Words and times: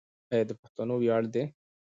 دا 0.31 0.39
د 0.47 0.51
پښتنو 0.61 0.95
ویاړ 0.99 1.23
دی. 1.33 1.43